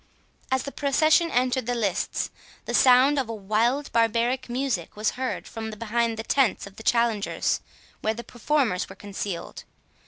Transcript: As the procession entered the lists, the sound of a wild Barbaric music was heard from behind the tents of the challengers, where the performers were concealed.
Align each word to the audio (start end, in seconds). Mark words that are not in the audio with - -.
As 0.49 0.63
the 0.63 0.71
procession 0.71 1.29
entered 1.29 1.67
the 1.67 1.75
lists, 1.75 2.31
the 2.65 2.73
sound 2.73 3.19
of 3.19 3.29
a 3.29 3.35
wild 3.35 3.91
Barbaric 3.91 4.49
music 4.49 4.95
was 4.95 5.11
heard 5.11 5.47
from 5.47 5.69
behind 5.69 6.17
the 6.17 6.23
tents 6.23 6.65
of 6.65 6.77
the 6.77 6.81
challengers, 6.83 7.61
where 8.01 8.15
the 8.15 8.23
performers 8.23 8.89
were 8.89 8.95
concealed. 8.95 9.63